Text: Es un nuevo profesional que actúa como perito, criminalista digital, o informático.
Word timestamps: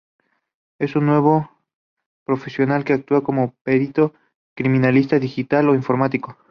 Es 0.79 0.95
un 0.95 1.05
nuevo 1.05 1.51
profesional 2.25 2.83
que 2.83 2.93
actúa 2.93 3.23
como 3.23 3.53
perito, 3.61 4.15
criminalista 4.55 5.19
digital, 5.19 5.69
o 5.69 5.75
informático. 5.75 6.35